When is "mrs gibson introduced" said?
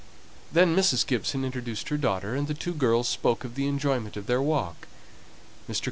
0.75-1.89